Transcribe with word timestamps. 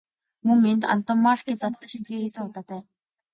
Мөн 0.45 0.59
энд 0.71 0.83
Антоммарки 0.93 1.53
задлан 1.61 1.89
шинжилгээ 1.91 2.21
хийсэн 2.23 2.43
удаатай. 2.47 2.81